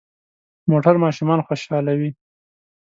موټر 0.69 0.95
ماشومان 1.05 1.39
خوشحالوي. 1.47 2.09